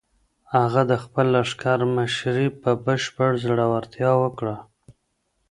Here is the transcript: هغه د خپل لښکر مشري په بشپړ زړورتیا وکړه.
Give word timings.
هغه 0.55 0.81
د 0.91 0.93
خپل 1.03 1.25
لښکر 1.35 1.79
مشري 1.95 2.47
په 2.61 2.71
بشپړ 2.85 3.29
زړورتیا 3.43 4.11
وکړه. 4.23 4.55